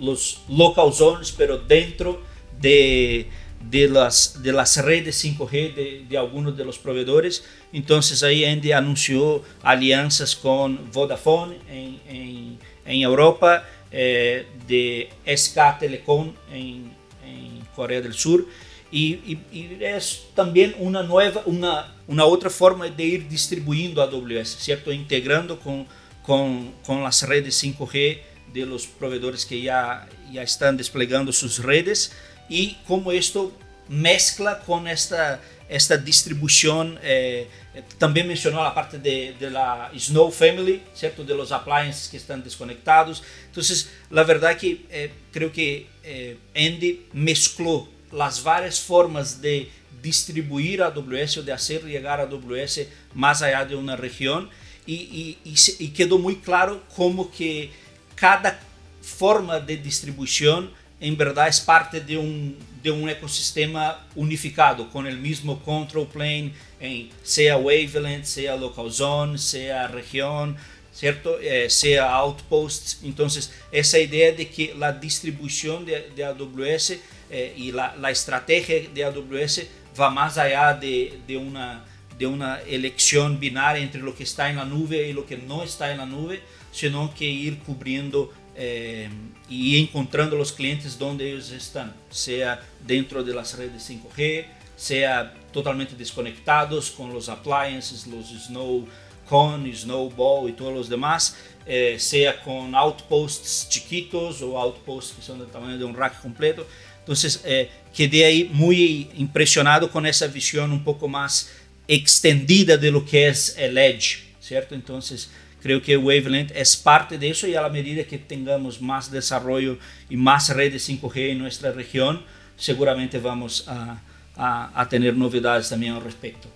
los 0.01 0.41
local 0.49 0.93
zones, 0.95 1.31
pero 1.31 1.59
dentro 1.59 2.23
de, 2.59 3.29
de, 3.71 3.89
las, 3.89 4.43
de 4.43 4.53
las 4.53 4.83
redes 4.83 5.23
5G 5.23 5.75
de, 5.75 6.07
de 6.09 6.19
algunos 6.19 6.57
de 6.57 6.65
los 6.65 6.79
proveedores. 6.79 7.45
Entonces 7.73 8.23
ahí 8.23 8.47
Andy 8.47 8.73
anunció 8.73 9.43
alianzas 9.63 10.35
con 10.35 10.91
Vodafone 10.91 11.57
en, 11.69 12.01
en, 12.09 12.59
en 12.87 13.03
Europa, 13.03 13.65
eh, 13.91 14.47
de 14.67 15.11
SK 15.27 15.79
Telecom 15.81 16.33
en, 16.51 16.93
en 17.25 17.61
Corea 17.75 18.01
del 18.01 18.15
Sur. 18.15 18.47
Y, 18.91 19.15
y, 19.27 19.39
y, 19.53 19.79
es 19.81 20.29
también 20.35 20.75
una 20.79 21.03
nueva, 21.03 21.43
una, 21.45 21.95
una 22.07 22.25
otra 22.25 22.49
forma 22.49 22.89
de 22.89 23.05
ir 23.05 23.29
distribuyendo 23.29 24.01
AWS, 24.01 24.57
¿cierto? 24.61 24.91
Integrando 24.91 25.61
con, 25.61 25.87
con, 26.29 26.75
con 26.85 27.03
las 27.03 27.23
redes 27.23 27.65
5G 27.65 28.19
de 28.53 28.67
los 28.67 28.87
proveedores 28.87 29.47
que 29.47 29.63
ya, 29.63 30.07
ya 30.31 30.43
están 30.43 30.77
desplegando 30.77 31.33
sus 31.33 31.61
redes 31.61 32.13
y 32.51 32.77
cómo 32.87 33.13
esto 33.13 33.51
mezcla 33.89 34.59
con 34.59 34.89
esta, 34.89 35.41
esta 35.71 35.97
distribución, 35.97 36.99
eh, 37.03 37.49
también 37.97 38.29
mencionó 38.29 38.63
la 38.63 38.75
parte 38.75 38.99
de, 38.99 39.37
de, 39.41 39.49
la 39.49 39.91
Snow 39.99 40.31
Family, 40.31 40.83
¿cierto? 40.93 41.25
De 41.25 41.35
los 41.35 41.51
appliances 41.51 42.09
que 42.09 42.19
están 42.19 42.45
desconectados. 42.45 43.23
Entonces, 43.47 43.89
la 44.11 44.23
verdad 44.23 44.55
que 44.59 44.85
eh, 44.91 45.11
creo 45.33 45.51
que 45.51 45.87
eh, 46.05 46.37
Andy 46.55 47.07
mezcló 47.15 47.89
las 48.13 48.43
varias 48.43 48.79
formas 48.79 49.41
de 49.41 49.71
distribuir 50.03 50.83
a 50.83 50.89
AWS 50.89 51.39
o 51.39 51.43
de 51.43 51.53
hacer 51.53 51.85
llegar 51.85 52.21
a 52.21 52.25
AWS 52.25 52.83
más 53.15 53.41
allá 53.41 53.65
de 53.65 53.77
una 53.77 53.97
región 53.97 54.51
y, 54.89 54.95
y, 54.95 55.39
y, 55.45 55.85
y 55.85 55.89
quedó 55.89 56.19
muy 56.19 56.37
claro 56.37 56.83
cómo 56.97 57.31
que 57.31 57.71
cada 58.15 58.59
forma 59.03 59.61
de 59.61 59.77
distribución 59.77 60.71
en 61.01 61.17
verdad 61.17 61.47
es 61.47 61.61
parte 61.61 62.01
de 62.01 62.17
un, 62.17 62.57
de 62.83 62.91
un 62.91 63.09
ecosistema 63.09 64.07
unificado 64.17 64.91
con 64.91 65.07
el 65.07 65.19
mismo 65.19 65.61
control 65.63 66.09
plane, 66.09 66.53
en, 66.81 67.11
sea 67.23 67.57
wavelength, 67.59 68.25
sea 68.25 68.57
local 68.57 68.91
zone, 68.91 69.39
sea 69.39 69.89
región, 69.89 70.57
¿cierto? 70.93 71.39
Eh, 71.39 71.69
sea 71.71 72.11
outposts. 72.15 73.01
Entonces, 73.05 73.53
esa 73.71 73.99
idea 73.99 74.33
de 74.33 74.49
que 74.49 74.75
la 74.75 74.93
distribución 74.93 75.85
de, 75.85 76.11
de 76.17 76.25
AWS 76.25 76.99
eh, 77.31 77.55
y 77.57 77.73
la, 77.73 77.95
la, 77.97 78.11
estrategia 78.11 78.89
de 78.93 79.05
AWS 79.05 79.67
va 80.01 80.11
más 80.11 80.39
allá 80.39 80.73
de, 80.75 81.21
de, 81.27 81.37
una, 81.37 81.85
de 82.19 82.27
una 82.27 82.61
elección 82.63 83.39
binaria 83.39 83.83
entre 83.83 84.01
lo 84.01 84.15
que 84.15 84.25
está 84.25 84.51
en 84.51 84.57
la 84.57 84.65
nube 84.65 85.09
y 85.09 85.13
lo 85.13 85.25
que 85.25 85.37
no 85.37 85.63
está 85.63 85.93
en 85.93 85.99
la 85.99 86.07
nube, 86.07 86.43
sino 86.73 87.15
que 87.15 87.25
ir 87.25 87.59
cubriendo 87.61 88.33
eh, 88.57 89.09
y 89.49 89.81
encontrando 89.81 90.37
los 90.37 90.53
clientes 90.53 90.99
donde 90.99 91.31
ellos 91.31 91.51
están, 91.53 91.95
sea 92.11 92.61
dentro 92.85 93.23
de 93.23 93.33
las 93.33 93.57
redes 93.57 93.89
5G, 93.89 94.47
sea 94.77 95.33
totalmente 95.53 95.95
desconectados 95.95 96.91
con 96.91 97.13
los 97.13 97.29
appliances, 97.29 98.07
los 98.07 98.27
Snow 98.27 98.87
Cone, 99.29 99.75
Snowball 99.75 100.51
y 100.51 100.53
todos 100.53 100.75
los 100.75 100.89
demás, 100.89 101.37
eh, 101.67 101.97
sea 101.99 102.43
con 102.43 102.75
outposts 102.75 103.69
chiquitos 103.69 104.43
o 104.43 104.59
outposts 104.59 105.15
que 105.15 105.23
son 105.23 105.39
del 105.39 105.49
tamaño 105.49 105.79
de 105.79 105.85
un 105.85 105.95
rack 105.95 106.21
completo. 106.21 106.67
Entonces 106.99 107.41
eh, 107.45 107.71
quedé 107.95 108.25
ahí 108.25 108.51
muy 108.53 109.11
impresionado 109.17 109.91
con 109.91 110.05
esa 110.05 110.27
visión 110.27 110.73
un 110.73 110.83
poco 110.83 111.09
más 111.09 111.51
extendida 111.89 112.77
de 112.77 112.91
lo 112.91 113.05
que 113.05 113.29
es 113.29 113.57
el 113.59 113.77
Edge, 113.79 114.19
¿cierto? 114.39 114.75
Entonces 114.75 115.31
Creo 115.63 115.83
que 115.83 115.97
Wavelength 115.97 116.53
es 116.55 116.77
parte 116.77 117.19
de 117.19 117.31
eso 117.31 117.47
y 117.47 117.57
a 117.57 117.69
medida 117.69 118.05
que 118.05 118.19
tengamos 118.19 118.81
más 118.81 119.11
desarrollo 119.11 119.79
y 120.09 120.17
más 120.17 120.51
redes 120.51 120.89
5G 120.89 121.31
en 121.31 121.39
nuestra 121.39 121.73
región, 121.73 122.23
seguramente 122.57 123.19
vamos 123.19 123.65
a, 123.67 124.01
a, 124.37 124.81
a 124.81 124.89
tener 124.89 125.17
novedades 125.17 125.69
también 125.69 125.95
al 125.95 126.05
respecto. 126.05 126.49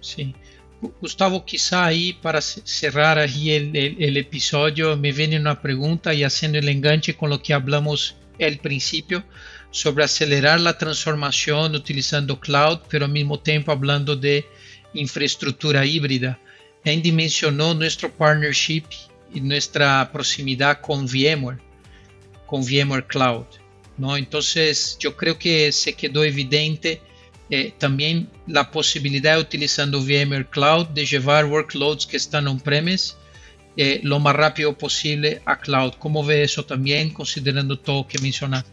Sí. 0.00 0.34
Gustavo, 1.00 1.44
quizá 1.44 1.86
ahí 1.86 2.12
para 2.12 2.40
cerrar 2.40 3.18
ahí 3.18 3.50
el, 3.50 3.76
el, 3.76 4.98
me 4.98 5.12
viene 5.12 5.38
una 5.38 5.60
pregunta 5.60 6.14
y 6.14 6.22
haciendo 6.24 6.58
el 6.58 6.68
enganche 6.68 7.14
con 7.16 7.30
lo 7.30 7.42
que 7.42 7.52
hablamos 7.52 8.16
al 8.40 8.58
principio 8.58 9.24
sobre 9.70 10.04
acelerar 10.04 10.60
la 10.60 10.78
transformación 10.78 11.74
utilizando 11.74 12.38
cloud, 12.38 12.78
pero 12.88 13.06
al 13.06 13.12
mismo 13.12 13.40
tiempo 13.40 13.72
hablando 13.72 14.16
de 14.16 14.46
infraestructura 14.94 15.84
híbrida. 15.84 16.38
Andy 16.84 17.12
mencionó 17.12 17.74
nuestro 17.74 18.12
partnership 18.12 18.84
y 19.34 19.40
nuestra 19.40 20.10
proximidad 20.12 20.80
con 20.80 21.06
VMware, 21.06 21.58
con 22.46 22.62
VMware 22.62 23.06
Cloud. 23.06 23.46
Entonces 24.16 24.96
yo 25.00 25.16
creo 25.16 25.38
que 25.38 25.72
se 25.72 25.94
quedó 25.94 26.22
evidente 26.22 27.00
eh, 27.50 27.72
también 27.78 28.28
la 28.46 28.70
posibilidad 28.70 29.40
utilizando 29.40 30.00
VMware 30.00 30.48
Cloud 30.48 30.88
de 30.88 31.04
llevar 31.04 31.46
workloads 31.46 32.06
que 32.06 32.16
están 32.16 32.46
on-premise 32.46 33.14
eh, 33.80 34.00
lo 34.02 34.18
más 34.18 34.34
rápido 34.34 34.76
posible 34.76 35.40
a 35.44 35.56
cloud. 35.56 35.94
¿Cómo 36.00 36.24
ve 36.24 36.42
eso 36.42 36.64
también 36.64 37.10
considerando 37.10 37.78
todo 37.78 38.08
que 38.08 38.18
mencionaste? 38.18 38.68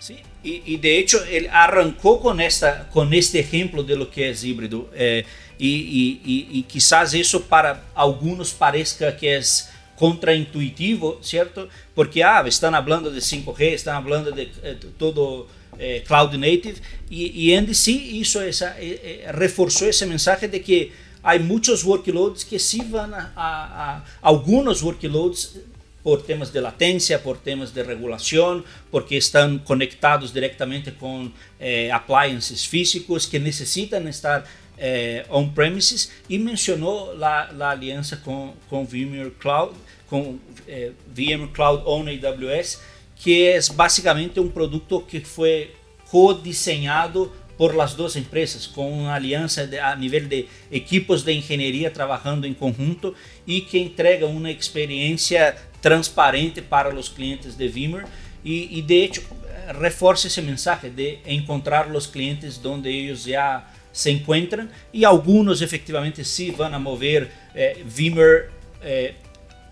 Sí, 0.00 0.18
y, 0.42 0.76
de 0.76 0.98
hecho 0.98 1.22
él 1.24 1.48
arrancó 1.52 2.20
con, 2.20 2.40
esta, 2.40 2.88
con 2.90 3.12
este 3.12 3.40
ejemplo 3.40 3.82
de 3.82 3.96
lo 3.96 4.10
que 4.10 4.30
es 4.30 4.44
híbrido. 4.44 4.90
Eh, 4.94 5.24
y, 5.58 6.20
y, 6.24 6.48
y, 6.58 6.62
quizás 6.62 7.12
eso 7.14 7.42
para 7.42 7.84
algunos 7.94 8.52
parezca 8.52 9.16
que 9.16 9.36
es 9.36 9.68
contraintuitivo, 9.96 11.18
¿cierto? 11.20 11.68
Porque 11.94 12.22
ah, 12.22 12.44
están 12.46 12.74
hablando 12.76 13.10
de 13.10 13.18
5G, 13.18 13.60
están 13.72 13.96
hablando 13.96 14.30
de 14.30 14.50
eh, 14.62 14.76
todo 14.96 15.48
eh, 15.78 16.02
cloud 16.06 16.34
native 16.34 16.76
y 17.08 17.54
Andy 17.54 17.72
sí 17.72 18.18
hizo 18.18 18.42
esa, 18.42 18.78
eh, 18.80 19.00
eh, 19.26 19.32
reforzó 19.32 19.86
ese 19.86 20.06
mensaje 20.06 20.48
de 20.48 20.60
que 20.60 20.92
hay 21.22 21.38
muchos 21.38 21.84
workloads 21.84 22.44
que 22.44 22.58
sí 22.58 22.82
van 22.90 23.14
a, 23.14 23.32
a, 23.36 24.04
a 24.20 24.32
workloads 24.32 25.56
por 26.08 26.22
temas 26.22 26.50
de 26.54 26.62
latencia, 26.62 27.22
por 27.22 27.36
temas 27.36 27.74
de 27.74 27.82
regulación, 27.82 28.64
porque 28.90 29.18
están 29.18 29.58
conectados 29.58 30.32
directamente 30.32 30.94
con 30.94 31.34
eh, 31.60 31.92
appliances 31.92 32.66
físicos 32.66 33.26
que 33.26 33.38
necesitan 33.38 34.08
estar 34.08 34.42
eh, 34.78 35.26
on-premises 35.28 36.10
y 36.26 36.38
mencionó 36.38 37.12
la, 37.12 37.52
la, 37.52 37.72
alianza 37.72 38.22
con, 38.22 38.54
con 38.70 38.86
VMware 38.86 39.34
Cloud, 39.34 39.72
con 40.08 40.40
eh, 40.66 40.94
VMware 41.14 41.52
Cloud 41.52 41.82
on 41.84 42.08
AWS, 42.08 42.80
que 43.22 43.56
es 43.56 43.76
básicamente 43.76 44.40
un 44.40 44.50
producto 44.50 45.06
que 45.06 45.20
fue 45.20 45.74
codiseñado 46.10 47.30
por 47.58 47.74
las 47.74 47.96
dos 47.96 48.16
empresas, 48.16 48.66
con 48.68 48.86
una 48.86 49.16
alianza 49.16 49.66
de, 49.66 49.80
a 49.80 49.94
nivel 49.96 50.28
de 50.28 50.48
equipos 50.70 51.24
de 51.24 51.34
ingeniería 51.34 51.92
trabajando 51.92 52.46
en 52.46 52.54
conjunto 52.54 53.14
y 53.44 53.62
que 53.62 53.82
entrega 53.82 54.26
una 54.26 54.50
experiencia 54.50 55.56
transparente 55.80 56.62
para 56.62 56.92
los 56.92 57.10
clientes 57.10 57.56
de 57.56 57.68
VMware 57.68 58.06
y 58.44 58.82
de 58.82 59.04
hecho 59.04 59.22
refuerza 59.72 60.28
ese 60.28 60.42
mensaje 60.42 60.90
de 60.90 61.20
encontrar 61.24 61.90
los 61.90 62.08
clientes 62.08 62.62
donde 62.62 62.90
ellos 62.90 63.24
ya 63.24 63.66
se 63.92 64.10
encuentran 64.10 64.70
y 64.92 65.04
algunos 65.04 65.60
efectivamente 65.60 66.24
sí 66.24 66.50
van 66.50 66.74
a 66.74 66.78
mover 66.78 67.30
eh, 67.54 67.84
eh, 68.82 69.14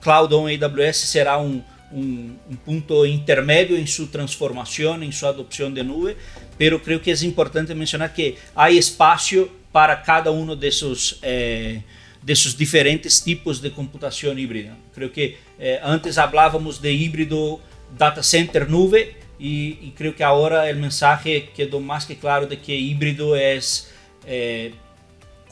Cloud 0.01 0.33
on 0.33 0.51
AWS 0.51 0.97
será 0.97 1.37
un, 1.39 1.65
un, 1.91 2.39
un, 2.49 2.57
punto 2.57 3.07
intermedio 3.07 3.77
en 3.77 3.87
su 3.87 4.09
transformación, 4.09 5.03
en 5.03 5.13
su 5.13 5.27
adopción 5.27 5.75
de 5.75 5.85
nube, 5.85 6.17
pero 6.59 6.83
creo 6.83 7.01
que 7.01 7.13
es 7.13 7.23
importante 7.23 7.75
mencionar 7.75 8.13
que 8.13 8.37
hay 8.55 8.79
espacio 8.79 9.49
para 9.73 10.03
cada 10.03 10.31
uno 10.31 10.57
de 10.57 10.69
esos, 10.69 11.19
eh, 11.23 11.83
de 12.27 12.33
esos 12.33 12.57
diferentes 12.59 13.23
tipos 13.23 13.63
de 13.63 13.71
computación 13.71 14.37
híbrida. 14.37 14.77
Creo 14.93 15.13
que 15.13 15.39
eh, 15.61 15.79
antes 15.81 16.19
hablábamos 16.19 16.83
de 16.83 16.93
híbrido 16.93 17.61
data 17.97 18.21
center 18.21 18.69
nube 18.69 19.15
y, 19.39 19.79
y 19.81 19.95
creo 19.97 20.13
que 20.17 20.25
ahora 20.25 20.69
el 20.69 20.77
mensaje 20.77 21.51
quedó 21.55 21.79
más 21.79 22.05
que 22.05 22.17
claro 22.17 22.49
de 22.49 22.59
que 22.59 22.75
híbrido 22.75 23.37
es 23.37 23.93
eh, 24.27 24.75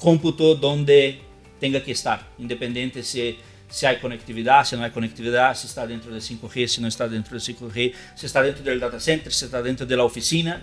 cómputo 0.00 0.56
donde 0.56 1.20
tenga 1.60 1.80
que 1.80 1.92
estar, 1.92 2.28
independiente 2.38 3.04
si, 3.04 3.38
si 3.68 3.86
hay 3.86 3.98
conectividad, 3.98 4.64
si 4.64 4.74
no 4.74 4.82
hay 4.82 4.90
conectividad, 4.90 5.56
si 5.56 5.68
está 5.68 5.86
dentro 5.86 6.12
de 6.12 6.18
5G, 6.18 6.66
si 6.66 6.80
no 6.80 6.88
está 6.88 7.06
dentro 7.06 7.34
de 7.34 7.40
5G, 7.40 7.94
si 8.16 8.26
está 8.26 8.42
dentro 8.42 8.64
del 8.64 8.80
data 8.80 8.98
center, 8.98 9.32
si 9.32 9.44
está 9.44 9.62
dentro 9.62 9.86
de 9.86 9.96
la 9.96 10.02
oficina. 10.02 10.60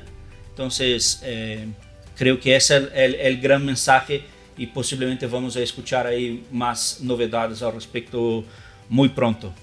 Entonces, 0.50 1.22
eh, 1.24 1.68
creo 2.18 2.38
que 2.38 2.54
ese 2.54 2.76
es 2.76 2.84
el, 2.84 2.90
el, 2.94 3.16
el, 3.16 3.40
gran 3.40 3.66
mensaje 3.66 4.24
y 4.58 4.68
posiblemente 4.68 5.28
vamos 5.28 5.56
a 5.56 5.62
escuchar 5.62 6.08
ahí 6.08 6.46
más 6.52 7.00
novedades 7.02 7.62
al 7.62 7.74
respecto 7.74 8.44
muy 8.90 9.10
pronto. 9.10 9.54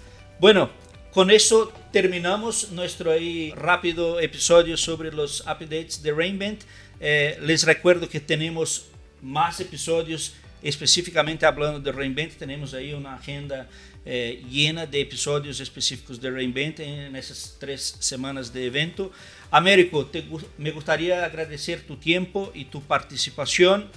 Bueno, 0.40 0.70
con 1.12 1.31
eso 1.31 1.72
terminamos 1.92 2.70
nuestro 2.72 3.11
ahí 3.11 3.53
rápido 3.57 4.20
episodio 4.20 4.77
sobre 4.77 5.11
los 5.12 5.40
updates 5.40 6.03
de 6.03 6.12
Reinvent. 6.12 6.62
Eh, 7.01 7.38
les 7.42 7.64
recuerdo 7.64 8.09
que 8.09 8.20
tenemos 8.20 8.87
más 9.22 9.61
episodios 9.61 10.35
específicamente 10.62 11.46
hablando 11.46 11.81
de 11.81 11.92
Reinvent. 11.92 12.35
Tenemos 12.35 12.74
ahí 12.74 12.92
una 12.92 13.14
agenda 13.14 13.68
eh, 14.05 14.42
llena 14.51 14.87
de 14.87 15.01
episodios 15.01 15.61
específicos 15.61 16.20
de 16.20 16.31
Reinvent 16.31 16.81
en 16.81 17.16
esas 17.16 17.57
tres 17.59 17.96
semanas 17.98 18.53
de 18.53 18.66
evento. 18.66 19.12
Américo, 19.51 20.09
me 20.57 20.70
gustaría 20.70 21.24
agradecer 21.24 21.83
tu 21.83 21.96
tiempo 21.96 22.51
y 22.55 22.66
tu 22.66 22.83
participación. 22.83 23.88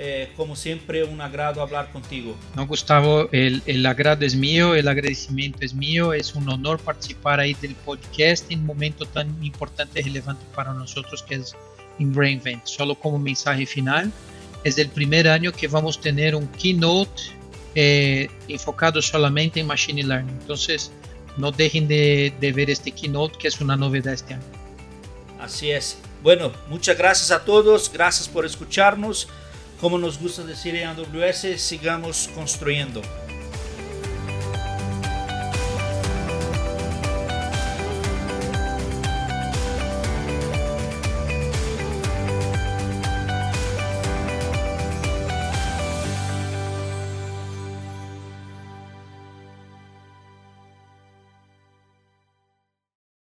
Eh, 0.00 0.30
como 0.36 0.54
siempre, 0.54 1.02
un 1.02 1.20
agrado 1.20 1.60
hablar 1.60 1.90
contigo. 1.90 2.36
No, 2.54 2.64
Gustavo, 2.68 3.28
el, 3.32 3.62
el, 3.66 3.84
agrado 3.84 4.24
es 4.24 4.36
mío, 4.36 4.76
el 4.76 4.86
agradecimiento 4.86 5.58
es 5.62 5.74
mío, 5.74 6.12
es 6.12 6.36
un 6.36 6.48
honor 6.48 6.78
participar 6.78 7.40
ahí 7.40 7.54
del 7.54 7.74
podcast 7.74 8.48
en 8.52 8.60
un 8.60 8.66
momento 8.66 9.06
tan 9.06 9.44
importante 9.44 9.98
y 9.98 10.04
relevante 10.04 10.44
para 10.54 10.72
nosotros 10.72 11.24
que 11.24 11.34
es 11.34 11.56
en 11.98 12.14
Reinvent. 12.14 12.64
Solo 12.64 12.94
como 12.94 13.18
mensaje 13.18 13.66
final, 13.66 14.12
es 14.62 14.78
el 14.78 14.88
primer 14.88 15.28
año 15.28 15.50
que 15.50 15.66
vamos 15.66 15.98
a 15.98 16.00
tener 16.00 16.36
un 16.36 16.46
keynote 16.46 17.22
eh, 17.74 18.30
enfocado 18.46 19.02
solamente 19.02 19.58
en 19.58 19.66
Machine 19.66 20.04
Learning. 20.04 20.38
Entonces, 20.40 20.92
no 21.36 21.50
dejen 21.50 21.88
de, 21.88 22.32
de 22.40 22.52
ver 22.52 22.70
este 22.70 22.92
keynote 22.92 23.36
que 23.36 23.48
es 23.48 23.60
una 23.60 23.76
novedad 23.76 24.14
este 24.14 24.34
año. 24.34 24.44
Así 25.40 25.72
es. 25.72 25.98
Bueno, 26.22 26.52
muchas 26.68 26.96
gracias 26.96 27.32
a 27.32 27.44
todos, 27.44 27.92
gracias 27.92 28.28
por 28.28 28.46
escucharnos. 28.46 29.26
Como 29.80 29.96
nos 29.96 30.18
gusta 30.18 30.42
decir 30.42 30.74
en 30.74 30.88
AWS, 30.88 31.60
sigamos 31.60 32.28
construyendo. 32.34 33.00